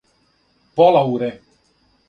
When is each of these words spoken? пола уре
пола 0.75 1.01
уре 1.13 1.31